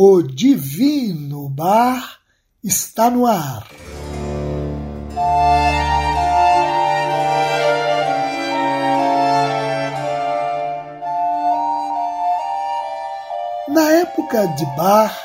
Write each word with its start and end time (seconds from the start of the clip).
o 0.00 0.22
Divino 0.22 1.48
Bar 1.48 2.20
está 2.62 3.10
no 3.10 3.26
ar. 3.26 3.66
Na 13.66 13.90
época 13.90 14.46
de 14.46 14.64
Bar, 14.76 15.18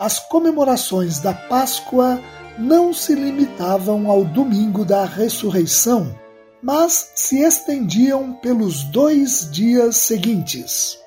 as 0.00 0.18
comemorações 0.20 1.18
da 1.18 1.34
Páscoa 1.34 2.18
não 2.58 2.94
se 2.94 3.14
limitavam 3.14 4.10
ao 4.10 4.24
domingo 4.24 4.86
da 4.86 5.04
ressurreição, 5.04 6.18
mas 6.62 7.12
se 7.14 7.40
estendiam 7.40 8.32
pelos 8.32 8.84
dois 8.84 9.50
dias 9.50 9.98
seguintes. 9.98 10.98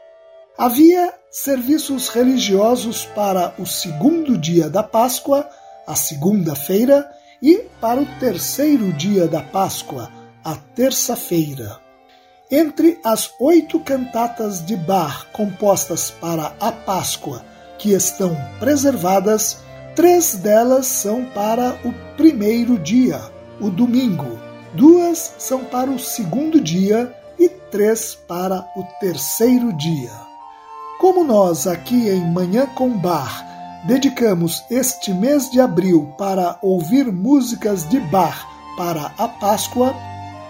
Havia 0.55 1.16
serviços 1.31 2.09
religiosos 2.09 3.05
para 3.05 3.53
o 3.59 3.65
segundo 3.65 4.37
dia 4.37 4.69
da 4.69 4.83
Páscoa, 4.83 5.47
a 5.85 5.95
segunda-feira, 5.95 7.09
e 7.41 7.65
para 7.79 8.01
o 8.01 8.05
terceiro 8.19 8.91
dia 8.93 9.27
da 9.27 9.41
Páscoa, 9.41 10.11
a 10.43 10.55
terça-feira. 10.55 11.79
Entre 12.49 12.97
as 13.03 13.29
oito 13.39 13.79
cantatas 13.81 14.65
de 14.65 14.75
Bach 14.75 15.27
compostas 15.33 16.09
para 16.09 16.55
a 16.59 16.71
Páscoa 16.71 17.43
que 17.77 17.91
estão 17.91 18.35
preservadas, 18.59 19.57
três 19.95 20.35
delas 20.35 20.87
são 20.87 21.25
para 21.25 21.77
o 21.83 21.93
primeiro 22.15 22.79
dia, 22.79 23.19
o 23.59 23.69
domingo, 23.69 24.39
duas 24.73 25.35
são 25.37 25.65
para 25.65 25.91
o 25.91 25.99
segundo 25.99 26.59
dia 26.59 27.13
e 27.37 27.49
três 27.49 28.15
para 28.15 28.65
o 28.75 28.83
terceiro 28.99 29.71
dia. 29.73 30.26
Como 30.99 31.23
nós 31.23 31.67
aqui 31.67 32.09
em 32.09 32.25
Manhã 32.25 32.65
com 32.65 32.89
Bar 32.89 33.45
dedicamos 33.85 34.63
este 34.67 35.13
mês 35.13 35.47
de 35.47 35.61
abril 35.61 36.11
para 36.17 36.57
ouvir 36.59 37.11
músicas 37.11 37.87
de 37.87 37.99
Bar 37.99 38.47
para 38.75 39.13
a 39.15 39.27
Páscoa, 39.27 39.95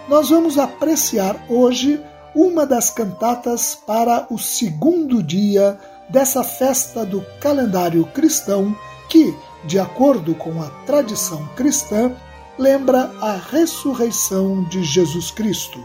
nós 0.08 0.30
vamos 0.30 0.56
apreciar 0.56 1.36
hoje 1.50 2.02
uma 2.34 2.64
das 2.64 2.88
cantatas 2.88 3.74
para 3.74 4.26
o 4.30 4.38
segundo 4.38 5.22
dia 5.22 5.78
dessa 6.08 6.42
festa 6.42 7.04
do 7.04 7.22
calendário 7.40 8.06
cristão 8.06 8.74
que, 9.10 9.36
de 9.66 9.78
acordo 9.78 10.34
com 10.34 10.62
a 10.62 10.70
tradição 10.86 11.46
cristã, 11.56 12.10
lembra 12.58 13.12
a 13.20 13.36
ressurreição 13.36 14.64
de 14.64 14.82
Jesus 14.82 15.30
Cristo. 15.30 15.78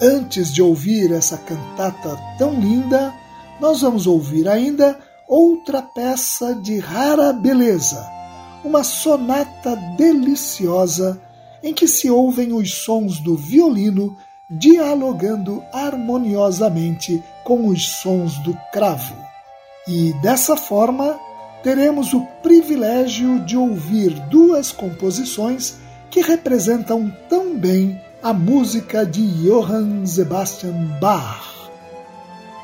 Antes 0.00 0.52
de 0.54 0.62
ouvir 0.62 1.12
essa 1.12 1.36
cantata 1.36 2.18
tão 2.38 2.58
linda, 2.58 3.12
nós 3.60 3.80
vamos 3.80 4.06
ouvir 4.06 4.48
ainda 4.48 4.98
outra 5.26 5.82
peça 5.82 6.54
de 6.54 6.78
rara 6.78 7.32
beleza, 7.32 8.08
uma 8.64 8.82
sonata 8.82 9.76
deliciosa 9.96 11.20
em 11.62 11.74
que 11.74 11.86
se 11.86 12.10
ouvem 12.10 12.52
os 12.52 12.72
sons 12.72 13.18
do 13.18 13.36
violino 13.36 14.16
dialogando 14.48 15.62
harmoniosamente 15.72 17.22
com 17.44 17.68
os 17.68 17.86
sons 17.86 18.38
do 18.38 18.56
cravo. 18.72 19.14
E 19.86 20.12
dessa 20.22 20.56
forma, 20.56 21.18
teremos 21.62 22.14
o 22.14 22.20
privilégio 22.42 23.40
de 23.40 23.56
ouvir 23.56 24.10
duas 24.28 24.72
composições 24.72 25.76
que 26.10 26.20
representam 26.20 27.12
tão 27.28 27.58
bem 27.58 28.00
a 28.22 28.32
música 28.32 29.04
de 29.04 29.26
Johann 29.42 30.06
Sebastian 30.06 30.98
Bach 31.00 31.57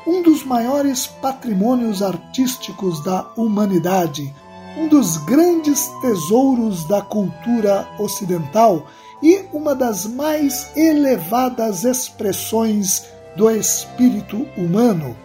um 0.05 0.21
dos 0.21 0.43
maiores 0.43 1.07
patrimônios 1.07 2.01
artísticos 2.01 3.03
da 3.03 3.31
humanidade, 3.35 4.33
um 4.77 4.87
dos 4.87 5.17
grandes 5.17 5.87
tesouros 6.01 6.87
da 6.87 7.01
cultura 7.01 7.87
ocidental 7.97 8.85
e 9.23 9.45
uma 9.51 9.73
das 9.73 10.05
mais 10.05 10.75
elevadas 10.75 11.83
expressões 11.83 13.05
do 13.35 13.49
espírito 13.49 14.45
humano, 14.57 15.15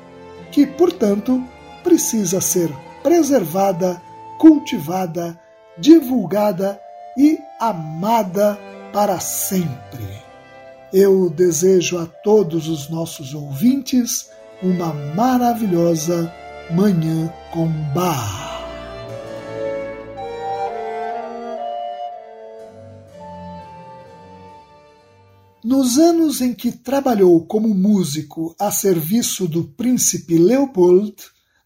que, 0.51 0.67
portanto, 0.67 1.43
precisa 1.83 2.41
ser 2.41 2.73
preservada, 3.03 4.01
cultivada, 4.39 5.39
divulgada 5.77 6.81
e 7.17 7.39
amada 7.59 8.59
para 8.93 9.21
sempre. 9.21 10.09
Eu 10.93 11.31
desejo 11.31 11.99
a 11.99 12.07
todos 12.07 12.69
os 12.69 12.89
nossos 12.89 13.35
ouvintes 13.35 14.31
uma 14.63 14.93
maravilhosa 15.15 16.35
Manhã 16.71 17.33
com 17.51 17.67
Bar. 17.95 18.51
Nos 25.65 25.97
anos 25.99 26.41
em 26.41 26.55
que 26.55 26.71
trabalhou 26.73 27.45
como 27.47 27.75
músico 27.75 28.55
a 28.59 28.71
serviço 28.71 29.49
do 29.49 29.65
príncipe 29.65 30.37
Leopold, 30.37 31.15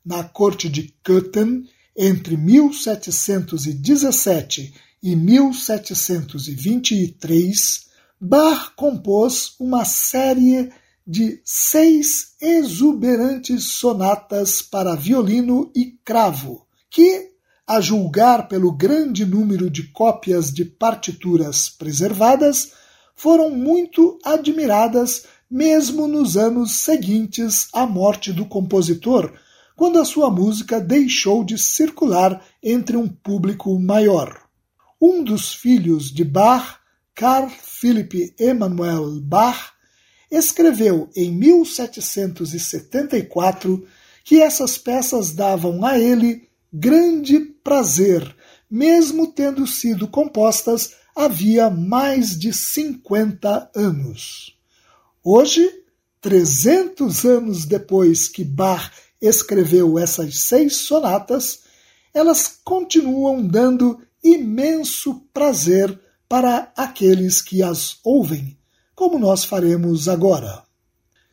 na 0.04 0.22
corte 0.22 0.68
de 0.68 0.94
Köthen, 1.02 1.64
entre 1.96 2.36
1717 2.36 4.72
e 5.02 5.16
1723, 5.16 7.86
Bach 8.20 8.72
compôs 8.76 9.56
uma 9.58 9.84
série 9.84 10.70
de 11.06 11.40
seis 11.44 12.34
exuberantes 12.40 13.64
sonatas 13.64 14.62
para 14.62 14.94
violino 14.94 15.70
e 15.74 15.98
cravo, 16.04 16.66
que, 16.90 17.30
a 17.66 17.80
julgar 17.80 18.48
pelo 18.48 18.72
grande 18.72 19.24
número 19.24 19.68
de 19.68 19.84
cópias 19.92 20.52
de 20.52 20.64
partituras 20.64 21.68
preservadas, 21.68 22.72
foram 23.14 23.50
muito 23.50 24.18
admiradas 24.24 25.24
mesmo 25.50 26.08
nos 26.08 26.36
anos 26.36 26.72
seguintes 26.72 27.68
à 27.72 27.86
morte 27.86 28.32
do 28.32 28.46
compositor, 28.46 29.32
quando 29.76 29.98
a 29.98 30.04
sua 30.04 30.30
música 30.30 30.80
deixou 30.80 31.44
de 31.44 31.58
circular 31.58 32.42
entre 32.62 32.96
um 32.96 33.08
público 33.08 33.78
maior. 33.78 34.40
Um 35.00 35.22
dos 35.22 35.52
filhos 35.52 36.10
de 36.10 36.24
Bach, 36.24 36.78
Carl 37.14 37.50
Philipp 37.50 38.34
Emanuel 38.38 39.20
Bach, 39.20 39.73
escreveu 40.30 41.10
em 41.14 41.30
1774 41.32 43.86
que 44.24 44.40
essas 44.40 44.78
peças 44.78 45.32
davam 45.32 45.84
a 45.84 45.98
ele 45.98 46.48
grande 46.72 47.38
prazer, 47.62 48.34
mesmo 48.70 49.26
tendo 49.26 49.66
sido 49.66 50.08
compostas 50.08 50.94
havia 51.14 51.70
mais 51.70 52.36
de 52.36 52.52
50 52.52 53.70
anos. 53.74 54.56
Hoje, 55.22 55.70
300 56.20 57.24
anos 57.24 57.64
depois 57.64 58.28
que 58.28 58.44
Bach 58.44 58.90
escreveu 59.20 59.98
essas 59.98 60.40
seis 60.40 60.76
sonatas, 60.76 61.60
elas 62.12 62.58
continuam 62.64 63.46
dando 63.46 64.00
imenso 64.22 65.22
prazer 65.32 65.98
para 66.28 66.72
aqueles 66.76 67.40
que 67.40 67.62
as 67.62 67.98
ouvem, 68.02 68.58
como 68.94 69.18
nós 69.18 69.44
faremos 69.44 70.08
agora. 70.08 70.62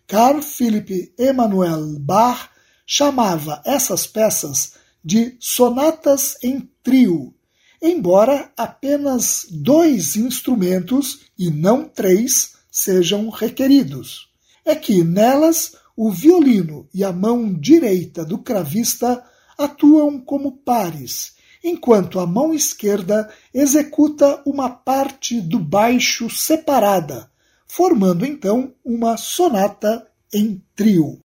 Carl 0.08 0.42
Philipp 0.42 1.14
Emanuel 1.18 1.98
Bach 2.00 2.50
chamava 2.86 3.62
essas 3.66 4.06
peças 4.06 4.74
de 5.04 5.38
sonatas 5.40 6.36
em 6.44 6.70
trio, 6.84 7.34
embora 7.82 8.52
apenas 8.58 9.46
dois 9.50 10.16
instrumentos 10.16 11.22
e 11.38 11.50
não 11.50 11.86
três 11.86 12.54
sejam 12.70 13.30
requeridos. 13.30 14.30
É 14.66 14.76
que 14.76 15.04
nelas 15.04 15.76
o 15.96 16.12
violino 16.12 16.88
e 16.94 17.04
a 17.04 17.14
mão 17.14 17.54
direita 17.54 18.26
do 18.26 18.38
cravista 18.38 19.24
atuam 19.58 20.20
como 20.20 20.52
pares, 20.52 21.34
enquanto 21.64 22.20
a 22.20 22.28
mão 22.28 22.54
esquerda 22.54 23.30
executa 23.54 24.42
uma 24.46 24.70
parte 24.70 25.40
do 25.40 25.58
baixo 25.58 26.30
separada, 26.30 27.31
formando 27.74 28.26
então 28.26 28.74
uma 28.84 29.16
sonata 29.16 30.06
em 30.34 30.62
trio. 30.76 31.20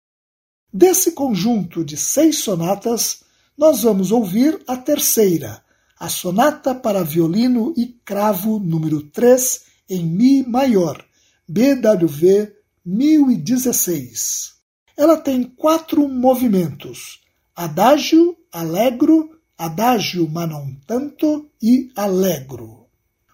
Desse 0.73 1.13
conjunto 1.13 1.85
de 1.85 1.95
seis 1.95 2.39
sonatas, 2.39 3.23
nós 3.57 3.83
vamos 3.83 4.11
ouvir 4.11 4.61
a 4.67 4.75
terceira, 4.75 5.63
a 5.97 6.09
Sonata 6.09 6.75
para 6.75 7.01
Violino 7.01 7.73
e 7.77 7.97
Cravo 8.03 8.59
número 8.59 9.03
3 9.03 9.61
em 9.89 10.05
Mi 10.05 10.43
maior, 10.45 11.01
BWV 11.47 12.51
1016. 12.85 14.55
Ela 14.97 15.15
tem 15.15 15.43
quatro 15.43 16.09
movimentos: 16.09 17.21
Adágio, 17.55 18.35
Allegro, 18.51 19.29
Adágio 19.57 20.27
ma 20.27 20.45
non 20.45 20.75
tanto 20.85 21.49
e 21.61 21.89
Allegro. 21.95 22.82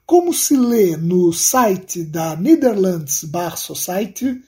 Como 0.09 0.33
se 0.33 0.57
lê 0.57 0.97
no 0.97 1.31
site 1.31 2.03
da 2.03 2.35
Netherlands 2.35 3.23
Bar 3.25 3.56
Society, 3.56 4.41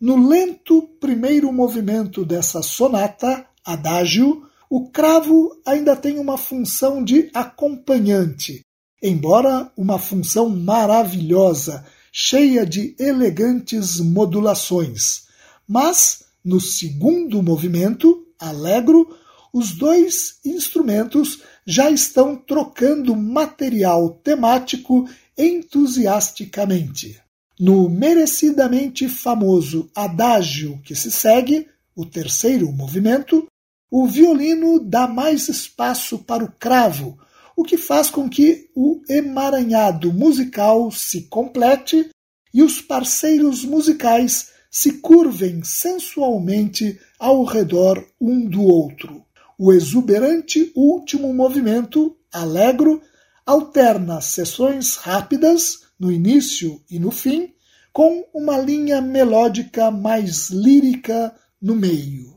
no 0.00 0.28
lento 0.28 0.82
primeiro 1.00 1.52
movimento 1.52 2.24
dessa 2.24 2.62
sonata, 2.62 3.44
Adágio, 3.64 4.46
o 4.70 4.88
cravo 4.90 5.60
ainda 5.66 5.96
tem 5.96 6.20
uma 6.20 6.38
função 6.38 7.02
de 7.02 7.28
acompanhante, 7.34 8.64
embora 9.02 9.68
uma 9.76 9.98
função 9.98 10.48
maravilhosa, 10.48 11.84
cheia 12.12 12.64
de 12.64 12.94
elegantes 12.96 13.98
modulações. 13.98 15.24
Mas, 15.66 16.22
no 16.44 16.60
segundo 16.60 17.42
movimento, 17.42 18.28
Allegro, 18.38 19.12
os 19.52 19.72
dois 19.72 20.38
instrumentos 20.44 21.40
já 21.66 21.90
estão 21.90 22.36
trocando 22.36 23.16
material 23.16 24.10
temático 24.22 25.08
entusiasticamente. 25.36 27.20
No 27.58 27.88
merecidamente 27.88 29.08
famoso 29.08 29.90
adágio 29.94 30.80
que 30.84 30.94
se 30.94 31.10
segue, 31.10 31.68
o 31.94 32.04
terceiro 32.04 32.70
movimento, 32.72 33.46
o 33.90 34.06
violino 34.06 34.80
dá 34.80 35.06
mais 35.06 35.48
espaço 35.48 36.18
para 36.18 36.44
o 36.44 36.50
cravo, 36.50 37.16
o 37.56 37.62
que 37.62 37.76
faz 37.76 38.10
com 38.10 38.28
que 38.28 38.68
o 38.74 39.00
emaranhado 39.08 40.12
musical 40.12 40.90
se 40.90 41.22
complete 41.28 42.10
e 42.52 42.62
os 42.62 42.80
parceiros 42.80 43.64
musicais 43.64 44.50
se 44.70 44.94
curvem 44.94 45.62
sensualmente 45.62 46.98
ao 47.18 47.44
redor 47.44 48.04
um 48.20 48.44
do 48.44 48.62
outro. 48.62 49.23
O 49.58 49.72
exuberante 49.72 50.72
último 50.74 51.32
movimento, 51.32 52.16
alegro, 52.32 53.00
alterna 53.46 54.20
sessões 54.20 54.96
rápidas 54.96 55.84
no 55.98 56.10
início 56.10 56.82
e 56.90 56.98
no 56.98 57.10
fim, 57.10 57.54
com 57.92 58.24
uma 58.34 58.58
linha 58.58 59.00
melódica 59.00 59.90
mais 59.90 60.50
lírica 60.50 61.32
no 61.62 61.76
meio. 61.76 62.34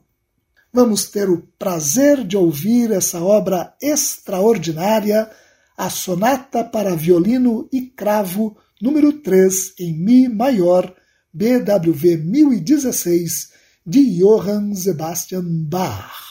Vamos 0.72 1.06
ter 1.06 1.28
o 1.28 1.42
prazer 1.58 2.24
de 2.24 2.38
ouvir 2.38 2.92
essa 2.92 3.20
obra 3.24 3.74
extraordinária, 3.81 5.28
a 5.75 5.90
Sonata 5.90 6.63
para 6.63 6.96
Violino 6.96 7.68
e 7.74 7.81
Cravo, 7.81 8.56
número 8.80 9.12
3 9.13 9.74
em 9.80 9.94
Mi 9.94 10.28
maior, 10.28 10.94
BWV 11.34 12.18
1016, 12.18 13.52
de 13.84 14.20
Johann 14.20 14.75
Sebastian 14.75 15.46
Bach. 15.46 16.26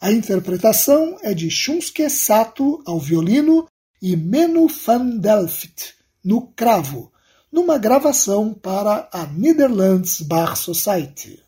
A 0.00 0.12
interpretação 0.12 1.18
é 1.22 1.32
de 1.32 1.50
Shunsuke 1.50 2.08
Sato 2.10 2.82
ao 2.84 3.00
violino 3.00 3.66
e 4.00 4.14
Menu 4.14 4.68
van 4.68 5.16
Delft 5.18 5.94
no 6.22 6.48
cravo, 6.48 7.10
numa 7.50 7.78
gravação 7.78 8.52
para 8.52 9.08
a 9.10 9.26
Netherlands 9.26 10.20
Bar 10.20 10.54
Society. 10.56 11.45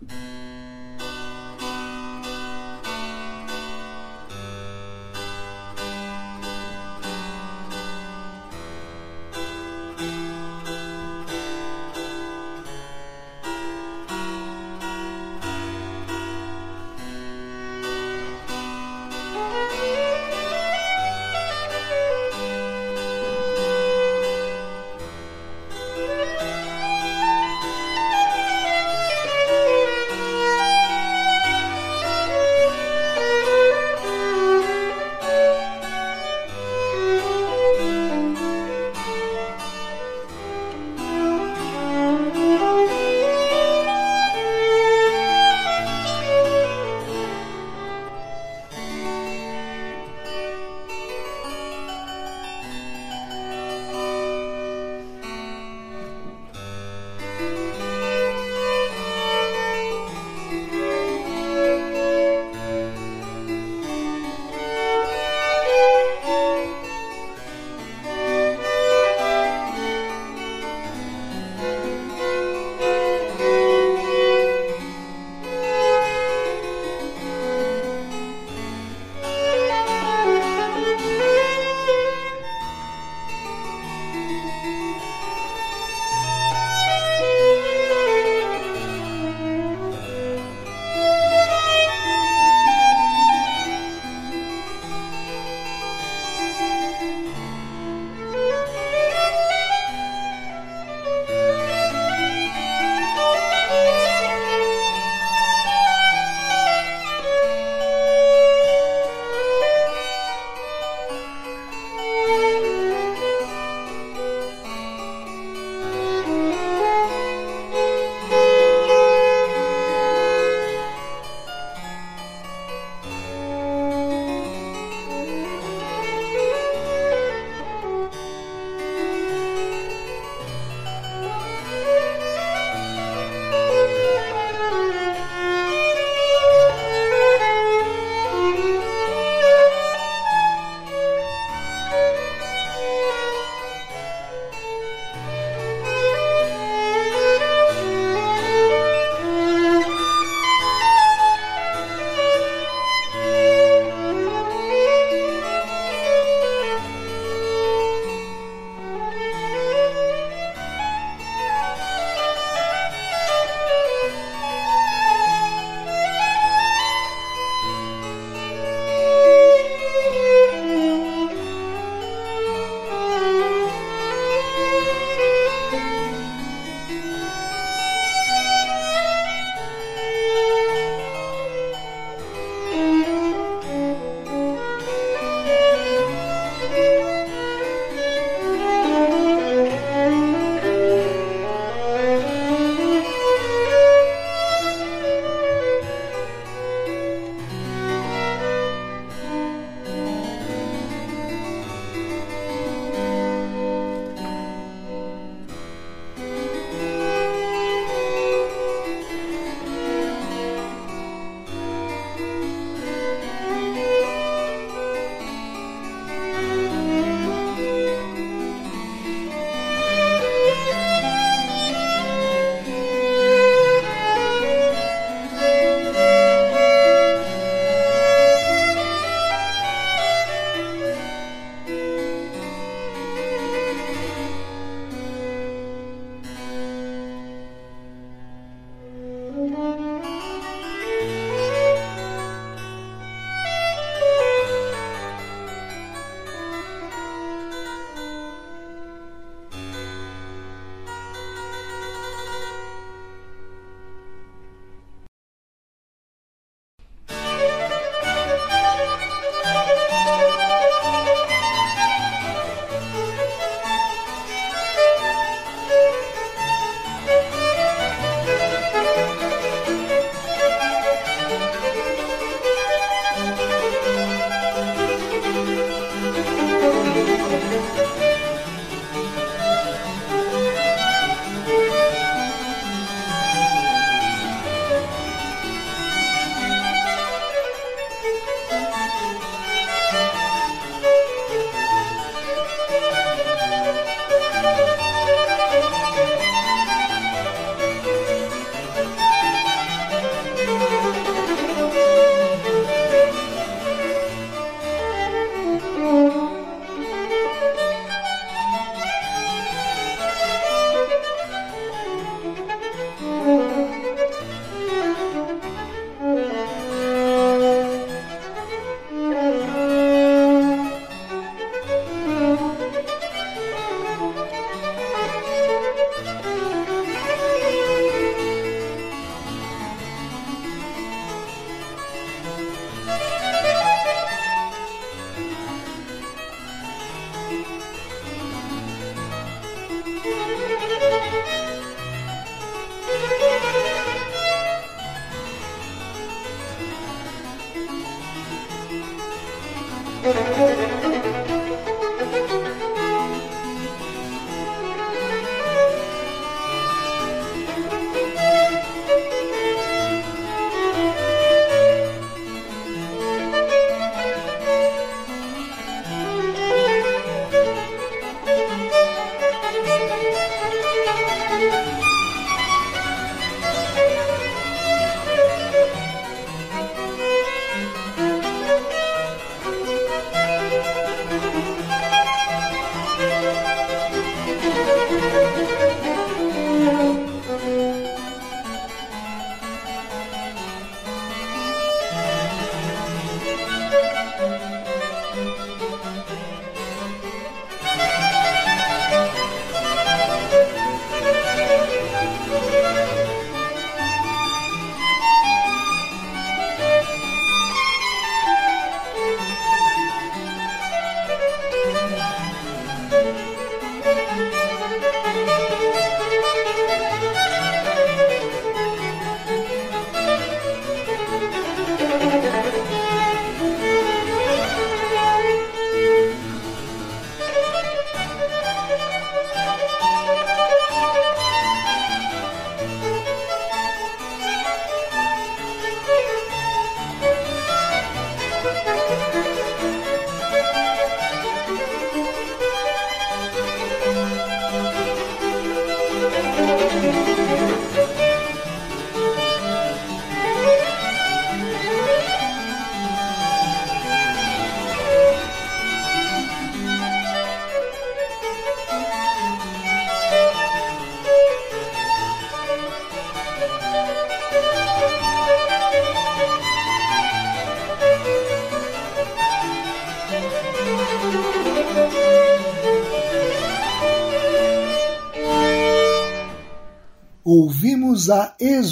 you 0.00 0.47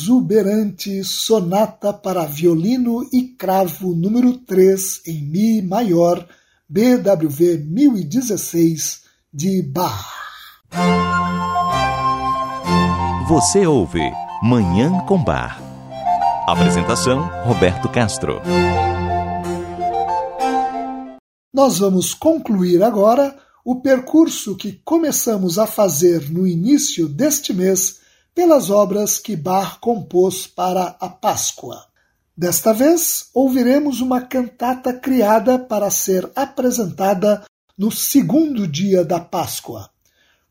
exuberante 0.06 1.02
Sonata 1.02 1.92
para 1.92 2.24
Violino 2.26 3.04
e 3.12 3.24
Cravo 3.36 3.92
número 3.92 4.34
3 4.38 5.02
em 5.04 5.20
Mi 5.20 5.60
maior, 5.60 6.24
BWV 6.68 7.64
1016, 7.68 9.02
de 9.34 9.62
Bach. 9.62 10.06
Você 13.28 13.66
ouve 13.66 14.00
Manhã 14.44 14.96
com 15.08 15.22
Bar. 15.24 15.60
Apresentação: 16.46 17.28
Roberto 17.44 17.88
Castro. 17.88 18.40
Nós 21.52 21.78
vamos 21.80 22.14
concluir 22.14 22.80
agora 22.80 23.36
o 23.64 23.80
percurso 23.80 24.56
que 24.56 24.80
começamos 24.84 25.58
a 25.58 25.66
fazer 25.66 26.30
no 26.30 26.46
início 26.46 27.08
deste 27.08 27.52
mês 27.52 28.05
pelas 28.36 28.68
obras 28.68 29.18
que 29.18 29.34
Bach 29.34 29.78
compôs 29.80 30.46
para 30.46 30.94
a 31.00 31.08
Páscoa. 31.08 31.86
Desta 32.36 32.74
vez, 32.74 33.30
ouviremos 33.32 34.02
uma 34.02 34.20
cantata 34.20 34.92
criada 34.92 35.58
para 35.58 35.88
ser 35.88 36.30
apresentada 36.36 37.42
no 37.78 37.90
segundo 37.90 38.68
dia 38.68 39.02
da 39.02 39.18
Páscoa. 39.18 39.88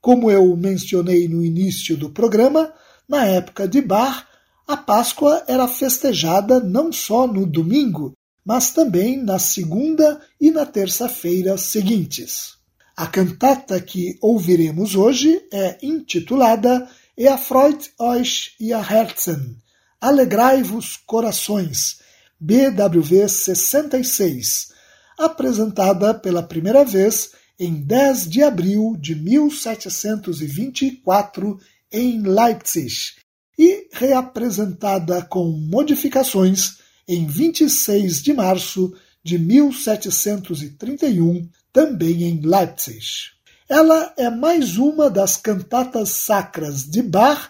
Como 0.02 0.32
eu 0.32 0.58
mencionei 0.58 1.28
no 1.28 1.46
início 1.46 1.96
do 1.96 2.10
programa, 2.10 2.74
na 3.08 3.28
época 3.28 3.68
de 3.68 3.84
Bach, 3.84 4.26
a 4.68 4.76
Páscoa 4.76 5.44
era 5.48 5.68
festejada 5.68 6.60
não 6.60 6.92
só 6.92 7.28
no 7.28 7.46
domingo, 7.46 8.14
mas 8.44 8.72
também 8.72 9.16
na 9.16 9.38
segunda 9.38 10.20
e 10.42 10.50
na 10.50 10.66
terça-feira 10.66 11.56
seguintes. 11.56 12.56
A 12.98 13.06
cantata 13.06 13.80
que 13.80 14.18
ouviremos 14.24 14.96
hoje 14.96 15.40
é 15.54 15.78
intitulada 15.84 16.90
Erfreut 17.18 17.94
euch 17.98 18.56
ihr 18.60 18.76
Herzen, 18.76 19.56
Alegrai-vos 20.02 20.98
corações, 20.98 22.02
BWV 22.38 23.30
66, 23.30 24.74
apresentada 25.18 26.14
pela 26.14 26.44
primeira 26.44 26.84
vez 26.84 27.32
em 27.58 27.74
10 27.74 28.30
de 28.30 28.44
abril 28.44 28.98
de 29.00 29.16
1724 29.16 31.58
em 31.90 32.22
Leipzig. 32.22 33.14
E 33.58 33.88
reapresentada 33.94 35.22
com 35.22 35.50
modificações 35.52 36.80
em 37.08 37.26
26 37.26 38.22
de 38.22 38.34
março 38.34 38.94
de 39.24 39.40
1731, 39.40 41.48
também 41.72 42.24
em 42.24 42.42
Leipzig. 42.42 43.35
Ela 43.68 44.14
é 44.16 44.30
mais 44.30 44.78
uma 44.78 45.10
das 45.10 45.38
cantatas 45.38 46.10
sacras 46.10 46.84
de 46.84 47.02
Bach 47.02 47.50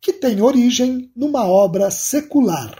que 0.00 0.12
tem 0.12 0.42
origem 0.42 1.08
numa 1.14 1.46
obra 1.46 1.88
secular. 1.88 2.76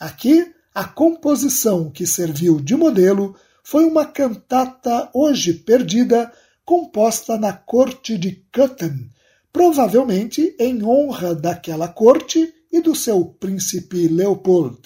Aqui, 0.00 0.50
a 0.74 0.84
composição 0.84 1.90
que 1.90 2.06
serviu 2.06 2.58
de 2.58 2.74
modelo 2.74 3.36
foi 3.62 3.84
uma 3.84 4.06
cantata 4.06 5.10
hoje 5.12 5.52
perdida, 5.52 6.32
composta 6.64 7.36
na 7.36 7.52
corte 7.52 8.16
de 8.16 8.42
Köthen, 8.50 9.10
provavelmente 9.52 10.56
em 10.58 10.82
honra 10.82 11.34
daquela 11.34 11.86
corte 11.86 12.50
e 12.72 12.80
do 12.80 12.94
seu 12.94 13.26
príncipe 13.26 14.08
Leopold. 14.08 14.80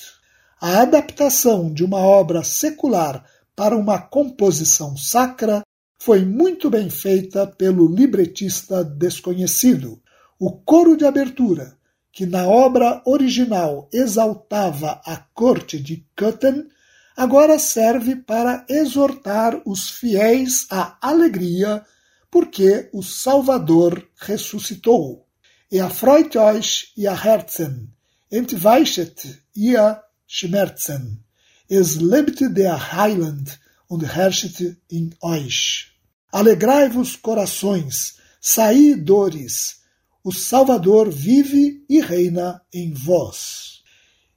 A 0.61 0.81
adaptação 0.81 1.73
de 1.73 1.85
uma 1.85 2.01
obra 2.01 2.43
secular 2.43 3.25
para 3.55 3.77
uma 3.77 4.01
composição 4.01 4.97
sacra 4.97 5.63
foi 6.03 6.25
muito 6.25 6.71
bem 6.71 6.89
feita 6.89 7.47
pelo 7.47 7.87
libretista 7.87 8.83
desconhecido. 8.83 10.01
O 10.39 10.51
coro 10.53 10.97
de 10.97 11.05
abertura, 11.05 11.77
que 12.11 12.25
na 12.25 12.49
obra 12.49 13.03
original 13.05 13.87
exaltava 13.93 15.03
a 15.05 15.19
corte 15.35 15.79
de 15.79 16.07
Köthen, 16.17 16.67
agora 17.15 17.59
serve 17.59 18.17
para 18.17 18.65
exortar 18.67 19.61
os 19.67 19.91
fiéis 19.91 20.67
à 20.71 20.97
alegria, 21.03 21.85
porque 22.31 22.89
o 22.95 23.03
Salvador 23.03 24.03
ressuscitou. 24.17 25.27
Erfreut 25.71 26.35
euch 26.39 26.93
ihr 26.97 27.13
Herzen, 27.13 27.89
entweichet 28.33 29.39
ihr 29.55 30.01
Schmerzen. 30.27 31.23
Es 31.69 31.97
lebt 31.97 32.41
der 32.57 32.97
Heiland 32.97 33.61
und 33.87 34.03
herrscht 34.03 34.63
in 34.89 35.15
euch. 35.21 35.90
Alegrai-vos, 36.33 37.17
corações, 37.17 38.17
saí 38.41 38.95
dores, 38.95 39.81
o 40.23 40.33
Salvador 40.33 41.11
vive 41.11 41.85
e 41.89 42.01
reina 42.01 42.63
em 42.73 42.93
vós. 42.93 43.83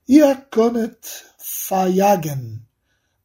Ihr 0.07 0.35
könnet 0.49 1.25
verjagen, 1.39 2.65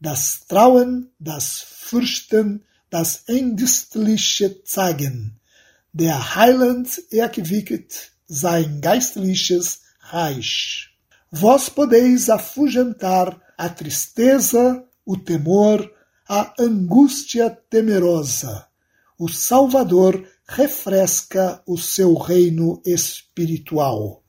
das 0.01 0.41
Trauen, 0.47 1.11
das 1.19 1.61
Fürchten, 1.61 2.63
das 2.91 3.25
Ängstliche 3.29 4.63
zeigen. 4.65 5.39
Der 5.93 6.37
Heiland 6.37 7.03
erquicket 7.11 8.13
sein 8.27 8.81
geistliches 8.81 9.81
Reich. 10.01 10.91
Vós 11.31 11.69
podeis 11.69 12.31
afugentar 12.31 13.41
a 13.57 13.69
tristeza, 13.69 14.85
o 15.05 15.17
temor, 15.17 15.91
a 16.29 16.53
angústia 16.59 17.49
temerosa. 17.71 18.67
O 19.19 19.29
Salvador 19.29 20.29
refresca 20.47 21.63
o 21.67 21.79
seu 21.79 22.15
reino 22.15 22.83
espiritual. 22.85 24.23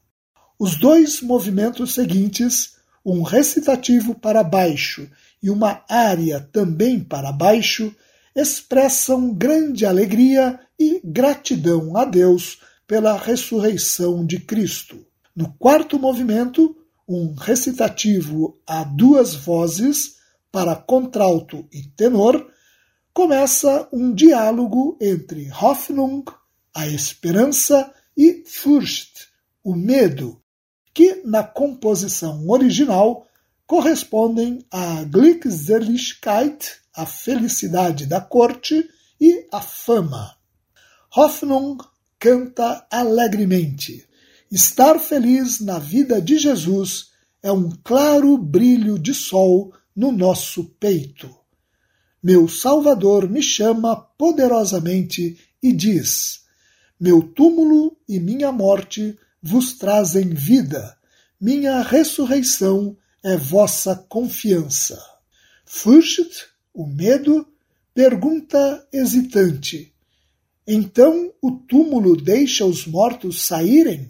Os 0.58 0.80
dois 0.80 1.22
movimentos 1.22 1.94
seguintes, 1.94 2.76
um 3.06 3.22
recitativo 3.22 4.16
para 4.16 4.44
baixo 4.44 5.10
e 5.44 5.50
uma 5.50 5.84
área 5.90 6.40
também 6.40 7.02
para 7.02 7.34
baixo, 7.34 7.94
expressam 8.34 9.34
grande 9.34 9.86
alegria 9.86 10.58
e 10.80 11.02
gratidão 11.04 11.98
a 11.98 12.06
Deus 12.06 12.60
pela 12.88 13.18
ressurreição 13.18 14.26
de 14.26 14.40
Cristo. 14.40 15.06
No 15.36 15.52
quarto 15.54 16.00
movimento, 16.00 16.76
um 17.08 17.34
recitativo 17.34 18.58
a 18.66 18.86
duas 18.86 19.36
vozes, 19.36 20.19
para 20.52 20.76
contralto 20.76 21.68
e 21.72 21.84
tenor, 21.84 22.50
começa 23.14 23.88
um 23.92 24.14
diálogo 24.14 24.98
entre 25.02 25.52
Hoffnung, 25.52 26.24
a 26.74 26.88
esperança, 26.88 27.94
e 28.16 28.44
Furcht, 28.46 29.30
o 29.64 29.76
medo, 29.76 30.42
que 30.94 31.22
na 31.24 31.44
composição 31.44 32.48
original 32.50 33.26
correspondem 33.66 34.66
a 34.72 35.04
Glückseligkeit, 35.06 36.78
a 36.94 37.06
felicidade 37.06 38.06
da 38.06 38.20
corte, 38.20 38.90
e 39.22 39.48
a 39.52 39.62
fama. 39.62 40.36
Hoffnung 41.16 41.78
canta 42.18 42.86
alegremente. 42.90 44.08
Estar 44.52 45.00
feliz 45.00 45.60
na 45.60 45.78
vida 45.78 46.22
de 46.22 46.38
Jesus 46.38 47.10
é 47.44 47.52
um 47.52 47.70
claro 47.84 48.38
brilho 48.38 48.98
de 48.98 49.14
sol 49.14 49.74
no 50.00 50.14
nosso 50.14 50.64
peito. 50.80 51.30
Meu 52.24 52.48
Salvador 52.48 53.30
me 53.30 53.44
chama 53.44 53.98
poderosamente 53.98 55.38
e 55.62 55.74
diz: 55.74 56.46
Meu 56.98 57.22
túmulo 57.22 57.98
e 58.08 58.18
minha 58.18 58.50
morte 58.50 59.20
vos 59.44 59.74
trazem 59.74 60.30
vida, 60.30 60.98
minha 61.40 61.82
ressurreição 61.82 62.96
é 63.22 63.36
vossa 63.36 63.94
confiança. 63.94 64.98
Furcht, 65.66 66.48
o 66.74 66.88
medo, 66.88 67.46
pergunta 67.94 68.88
hesitante: 68.94 69.94
Então 70.66 71.34
o 71.42 71.52
túmulo 71.52 72.16
deixa 72.16 72.66
os 72.66 72.88
mortos 72.88 73.42
saírem? 73.42 74.10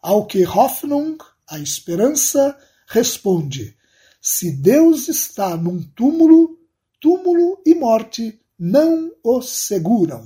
Ao 0.00 0.24
que 0.24 0.42
Hoffnung, 0.46 1.18
a 1.46 1.58
esperança, 1.58 2.58
responde: 2.86 3.76
Se 4.24 4.52
Deus 4.52 5.08
está 5.08 5.56
num 5.56 5.82
túmulo, 5.82 6.56
túmulo 7.00 7.60
e 7.66 7.74
morte 7.74 8.40
não 8.56 9.10
o 9.20 9.42
seguram. 9.42 10.24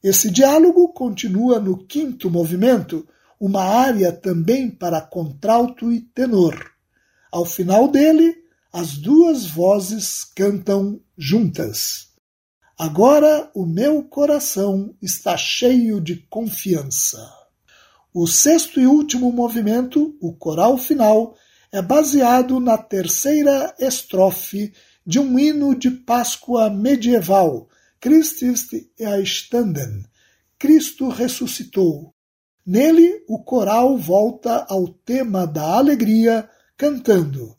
Esse 0.00 0.30
diálogo 0.30 0.92
continua 0.92 1.58
no 1.58 1.84
quinto 1.84 2.30
movimento, 2.30 3.04
uma 3.40 3.64
área 3.64 4.12
também 4.12 4.70
para 4.70 5.00
contralto 5.00 5.90
e 5.90 6.00
tenor. 6.00 6.54
Ao 7.32 7.44
final 7.44 7.88
dele, 7.88 8.36
as 8.72 8.96
duas 8.96 9.44
vozes 9.44 10.22
cantam 10.22 11.00
juntas. 11.18 12.10
Agora 12.78 13.50
o 13.52 13.66
meu 13.66 14.04
coração 14.04 14.94
está 15.02 15.36
cheio 15.36 16.00
de 16.00 16.24
confiança. 16.30 17.18
O 18.14 18.28
sexto 18.28 18.78
e 18.78 18.86
último 18.86 19.32
movimento, 19.32 20.16
o 20.20 20.32
coral 20.32 20.78
final, 20.78 21.34
é 21.74 21.82
baseado 21.82 22.60
na 22.60 22.78
terceira 22.78 23.74
estrofe 23.80 24.72
de 25.04 25.18
um 25.18 25.36
hino 25.36 25.74
de 25.74 25.90
Páscoa 25.90 26.70
medieval, 26.70 27.68
Christ 28.00 28.42
ist 28.42 28.72
erstanden, 28.96 30.04
Cristo 30.56 31.08
ressuscitou. 31.08 32.14
Nele, 32.64 33.24
o 33.28 33.42
coral 33.42 33.98
volta 33.98 34.64
ao 34.68 34.86
tema 34.86 35.48
da 35.48 35.76
alegria, 35.76 36.48
cantando 36.76 37.56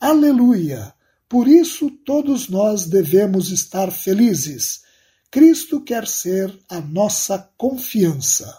Aleluia! 0.00 0.92
Por 1.28 1.46
isso 1.46 1.88
todos 2.04 2.48
nós 2.48 2.86
devemos 2.86 3.52
estar 3.52 3.92
felizes. 3.92 4.82
Cristo 5.30 5.80
quer 5.80 6.08
ser 6.08 6.52
a 6.68 6.80
nossa 6.80 7.38
confiança. 7.56 8.52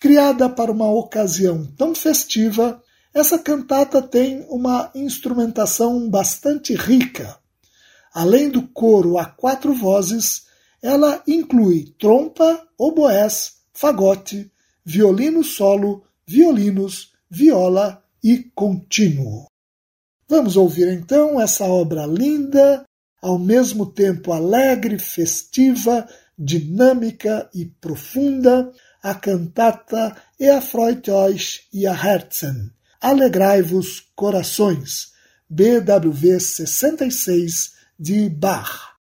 Criada 0.00 0.48
para 0.50 0.72
uma 0.72 0.90
ocasião 0.90 1.64
tão 1.76 1.94
festiva, 1.94 2.82
essa 3.16 3.38
cantata 3.38 4.02
tem 4.02 4.44
uma 4.50 4.90
instrumentação 4.94 6.06
bastante 6.06 6.74
rica. 6.74 7.38
Além 8.12 8.50
do 8.50 8.68
coro 8.68 9.16
a 9.16 9.24
quatro 9.24 9.72
vozes, 9.72 10.44
ela 10.82 11.22
inclui 11.26 11.94
trompa, 11.98 12.62
oboés, 12.76 13.54
fagote, 13.72 14.52
violino 14.84 15.42
solo, 15.42 16.04
violinos, 16.26 17.14
viola 17.30 18.04
e 18.22 18.50
contínuo. 18.54 19.46
Vamos 20.28 20.54
ouvir 20.58 20.88
então 20.92 21.40
essa 21.40 21.64
obra 21.64 22.04
linda, 22.04 22.84
ao 23.22 23.38
mesmo 23.38 23.86
tempo 23.86 24.30
alegre, 24.30 24.98
festiva, 24.98 26.06
dinâmica 26.38 27.48
e 27.54 27.64
profunda, 27.64 28.70
a 29.02 29.14
cantata 29.14 30.14
Erfreut 30.38 31.10
euch 31.10 31.66
ihr 31.72 31.88
Herzen, 31.88 32.75
Alegrai-vos 33.08 34.02
corações, 34.16 35.12
BWV 35.48 36.40
66 36.40 37.70
de 37.96 38.28
Bach. 38.28 38.96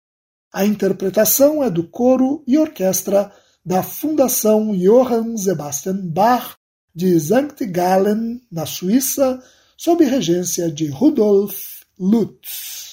A 0.51 0.65
interpretação 0.65 1.63
é 1.63 1.69
do 1.69 1.87
coro 1.87 2.43
e 2.47 2.57
orquestra 2.57 3.31
da 3.63 3.83
Fundação 3.83 4.75
Johann 4.75 5.37
Sebastian 5.37 5.99
Bach 6.03 6.57
de 6.95 7.21
St. 7.21 7.67
Gallen, 7.67 8.41
na 8.51 8.65
Suíça, 8.65 9.39
sob 9.77 10.03
regência 10.03 10.73
de 10.73 10.87
Rudolf 10.87 11.83
Lutz. 11.99 12.90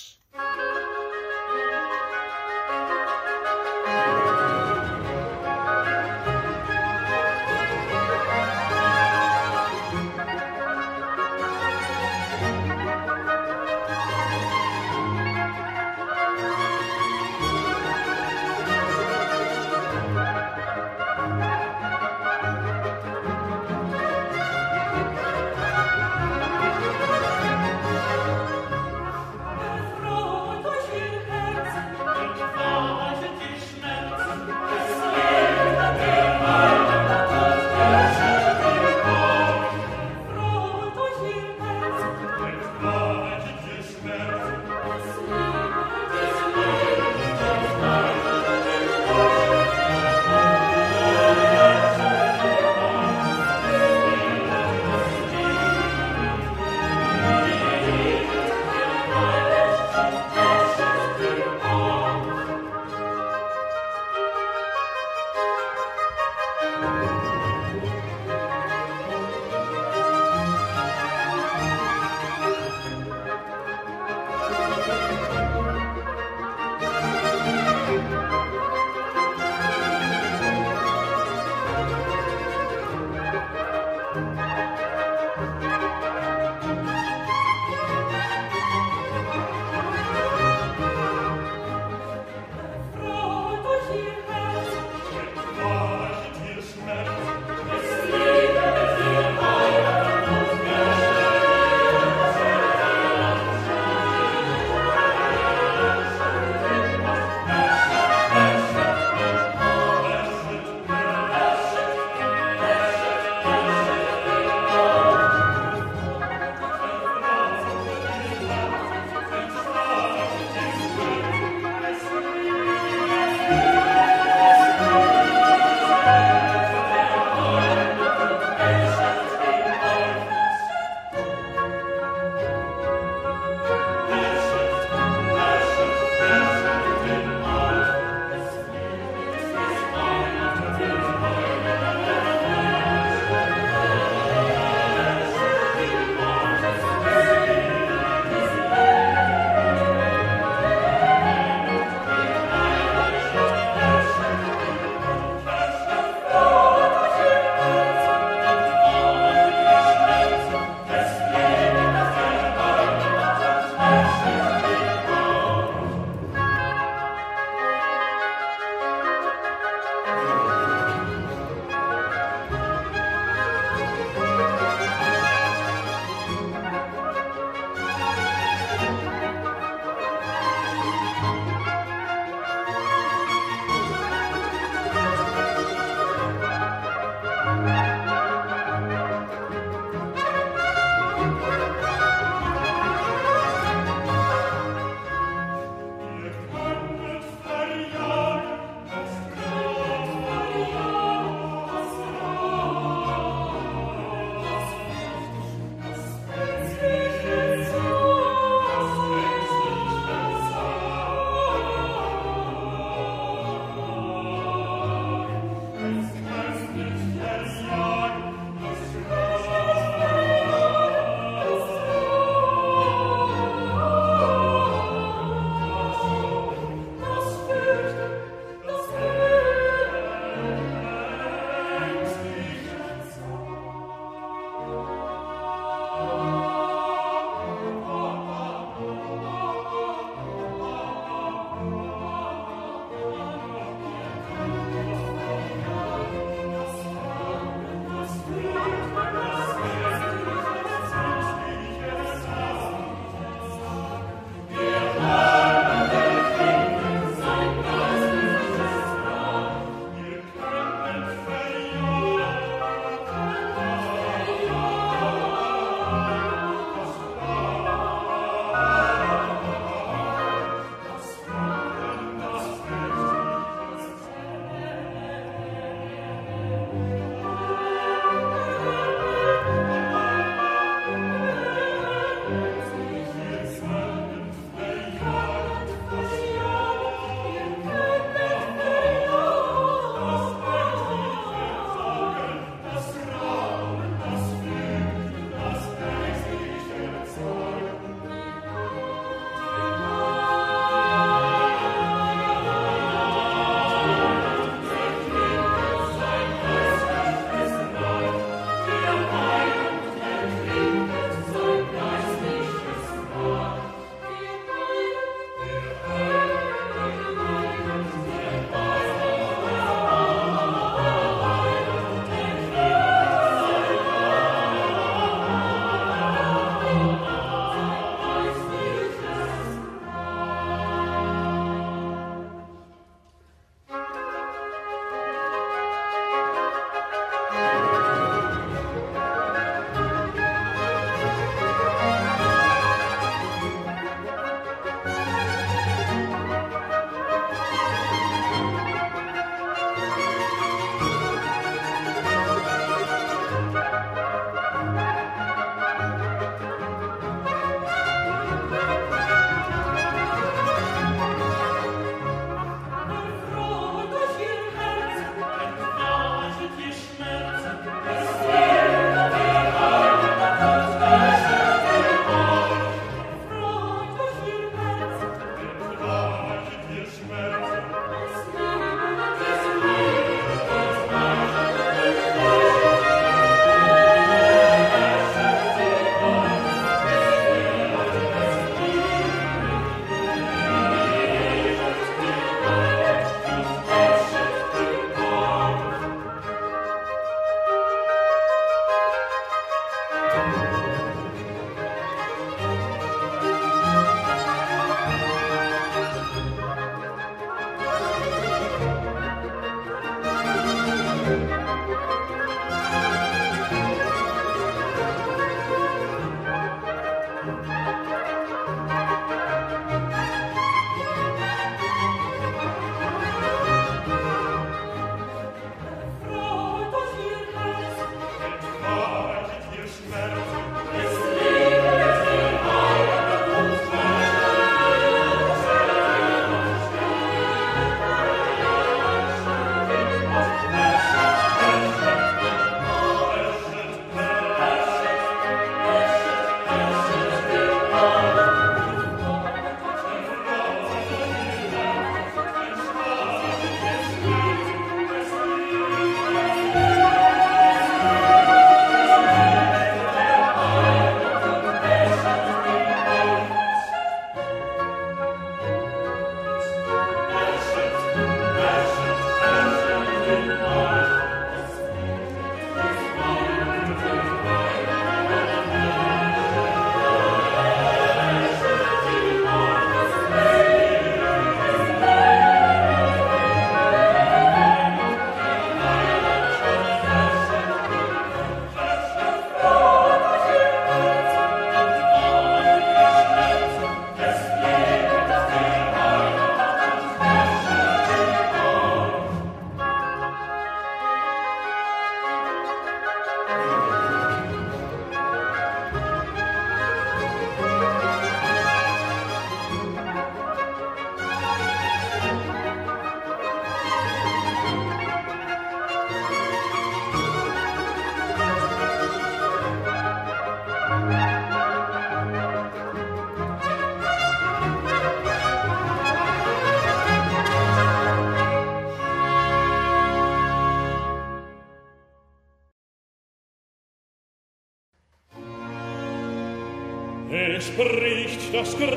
scr- 538.48 538.77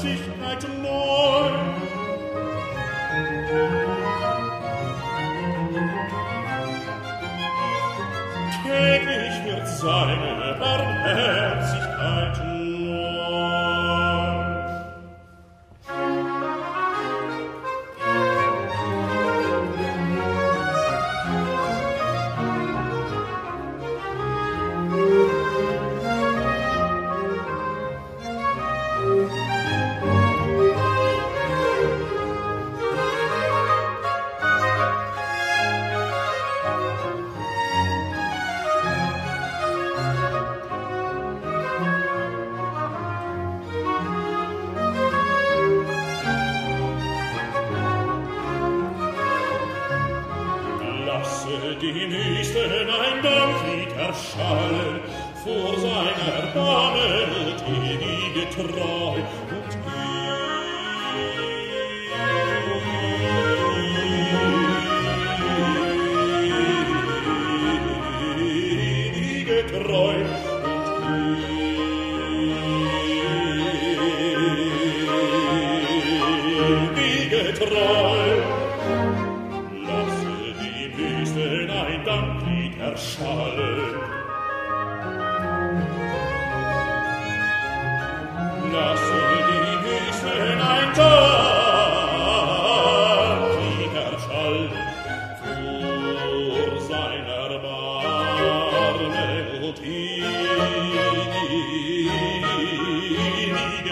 sich 0.00 0.39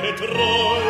getreu 0.08 0.87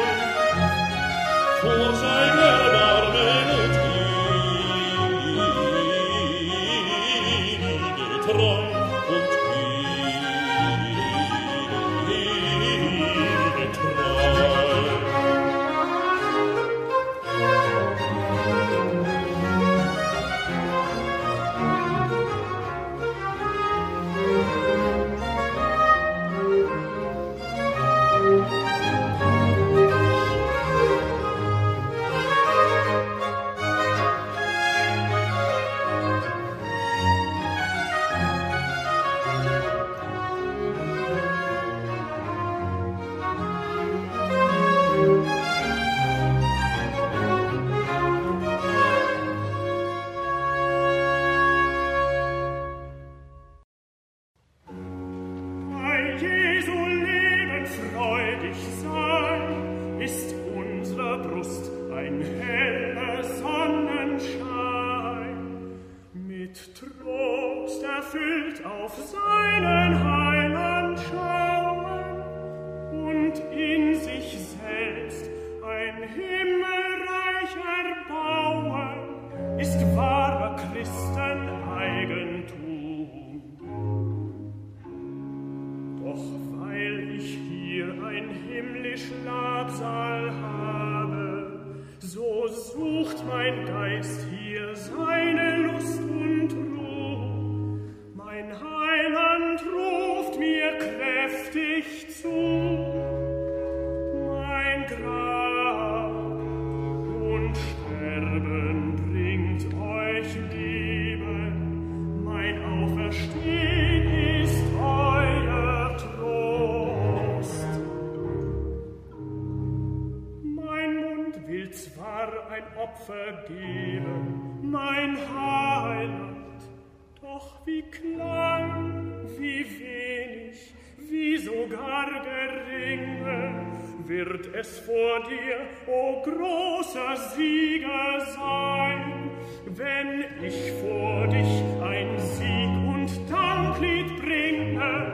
es 134.59 134.79
vor 134.81 135.21
dir, 135.29 135.61
o 135.87 136.21
großer 136.23 137.17
Sieger, 137.35 138.27
sein. 138.35 139.31
Wenn 139.67 140.25
ich 140.43 140.73
vor 140.81 141.27
dich 141.29 141.63
ein 141.81 142.19
Sieg 142.19 142.73
und 142.93 143.31
Danklied 143.31 144.17
bringe, 144.21 145.13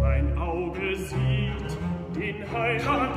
mein 0.00 0.38
Auge 0.38 0.96
sieht 0.96 1.78
den 2.14 2.52
Heiland 2.52 3.16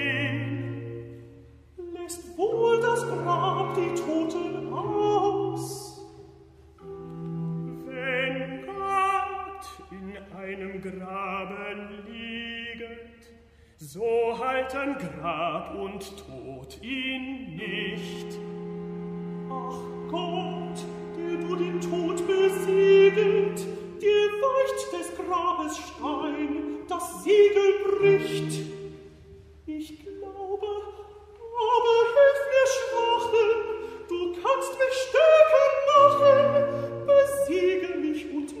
im 10.83 10.99
Graben 10.99 12.03
lieget, 12.07 12.99
so 13.77 14.37
halten 14.37 14.95
Grab 14.97 15.75
und 15.75 16.01
Tod 16.17 16.81
ihn 16.81 17.55
nicht. 17.55 18.37
Ach 19.49 19.79
Gott, 20.09 20.79
der 21.17 21.37
du 21.37 21.55
den 21.55 21.81
Tod 21.81 22.25
besiegelt, 22.27 23.59
dir 24.01 24.29
weicht 24.41 24.93
des 24.93 25.15
Grabes 25.17 25.77
Stein, 25.77 26.85
das 26.87 27.23
Siegel 27.23 27.99
bricht. 27.99 28.61
Ich 29.65 29.99
glaube, 29.99 30.67
aber 31.69 31.97
hilf 32.15 32.41
mir 32.51 32.67
Schwachen, 32.75 33.51
du 34.09 34.19
kannst 34.33 34.73
mich 34.79 34.95
stärker 35.07 35.67
machen, 35.93 37.05
besiege 37.05 37.97
mich 37.97 38.33
und 38.33 38.60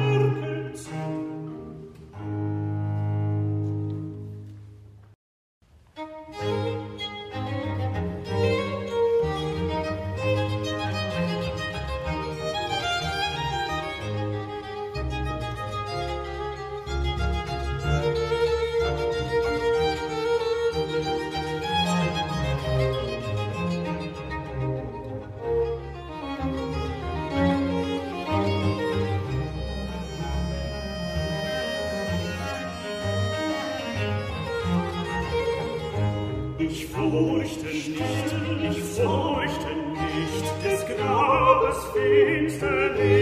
furchte 37.11 37.65
nicht, 37.65 37.91
ich 38.69 38.83
furchte 38.83 39.71
nicht 39.91 40.63
des 40.63 40.97
Grabes 40.97 41.77
finsternis. 41.93 43.20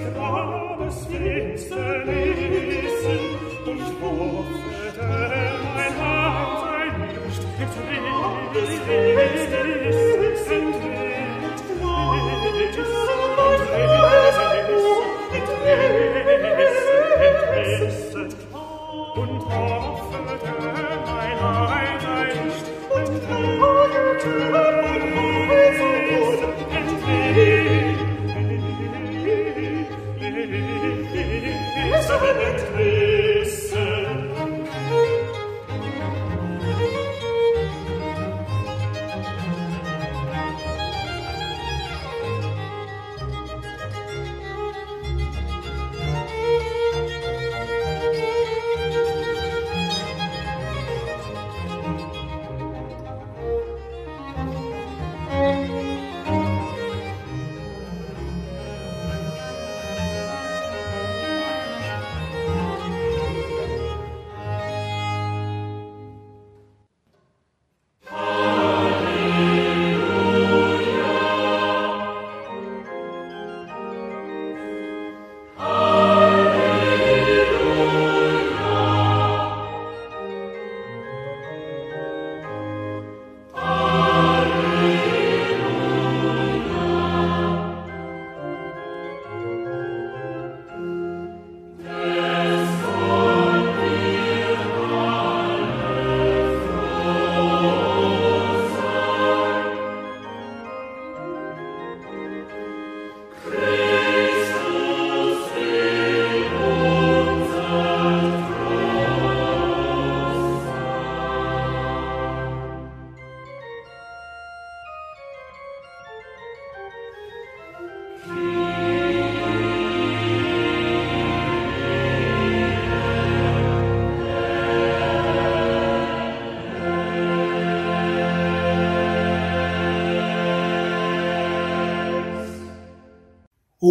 des 0.00 0.12
Grabes 0.14 0.90
finsternis 1.08 2.29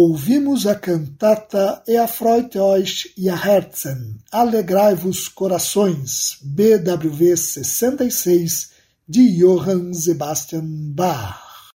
ouvimos 0.02 0.66
a 0.66 0.74
cantata 0.74 1.82
Erfreut 1.86 2.56
euch 2.56 3.12
ihr 3.18 3.34
Herzen, 3.34 4.16
Alegrai-vos 4.32 5.28
corações, 5.28 6.38
BWV 6.40 7.36
66, 7.36 8.70
de 9.06 9.38
Johann 9.38 9.92
Sebastian 9.92 10.64
Bach. 10.64 11.70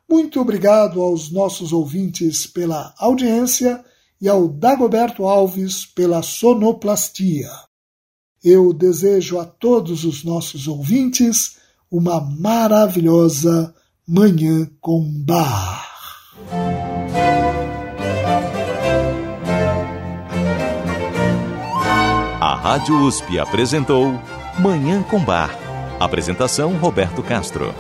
Muito 0.10 0.40
obrigado 0.40 1.02
aos 1.02 1.30
nossos 1.32 1.74
ouvintes 1.74 2.48
pela 2.48 2.96
audiência 2.98 3.84
e 4.22 4.30
ao 4.30 4.48
Dagoberto 4.48 5.26
Alves 5.26 5.86
pela 5.86 6.22
sonoplastia. 6.22 7.50
Eu 8.42 8.72
desejo 8.74 9.38
a 9.38 9.44
todos 9.46 10.06
os 10.06 10.24
nossos 10.24 10.66
ouvintes 10.68 11.60
uma 11.92 12.22
maravilhosa 12.22 13.76
Manhã 14.08 14.66
com 14.80 15.04
Bar. 15.26 15.86
A 22.40 22.56
Rádio 22.56 22.96
USP 23.06 23.38
apresentou 23.38 24.18
Manhã 24.58 25.04
com 25.04 25.20
Bar. 25.20 25.54
Apresentação 26.00 26.78
Roberto 26.78 27.22
Castro. 27.22 27.76